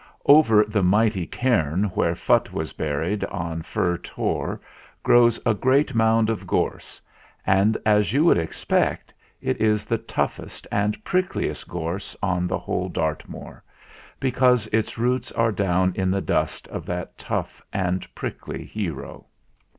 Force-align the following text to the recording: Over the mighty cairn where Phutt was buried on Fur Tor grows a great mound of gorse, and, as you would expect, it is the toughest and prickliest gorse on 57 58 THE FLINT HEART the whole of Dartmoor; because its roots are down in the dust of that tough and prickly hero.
Over 0.25 0.65
the 0.67 0.81
mighty 0.81 1.27
cairn 1.27 1.83
where 1.93 2.15
Phutt 2.15 2.51
was 2.51 2.73
buried 2.73 3.23
on 3.25 3.61
Fur 3.61 3.97
Tor 3.99 4.59
grows 5.03 5.39
a 5.45 5.53
great 5.53 5.93
mound 5.93 6.27
of 6.27 6.47
gorse, 6.47 6.99
and, 7.45 7.77
as 7.85 8.11
you 8.11 8.25
would 8.25 8.39
expect, 8.39 9.13
it 9.43 9.61
is 9.61 9.85
the 9.85 9.99
toughest 9.99 10.65
and 10.71 10.97
prickliest 11.03 11.67
gorse 11.67 12.15
on 12.23 12.47
57 12.47 12.47
58 12.47 12.47
THE 12.47 12.47
FLINT 12.47 12.49
HEART 12.49 12.49
the 12.49 12.65
whole 12.65 12.85
of 12.87 12.93
Dartmoor; 12.93 13.63
because 14.19 14.67
its 14.73 14.97
roots 14.97 15.31
are 15.33 15.51
down 15.51 15.93
in 15.95 16.09
the 16.09 16.19
dust 16.19 16.67
of 16.69 16.87
that 16.87 17.15
tough 17.19 17.61
and 17.71 18.15
prickly 18.15 18.65
hero. 18.65 19.27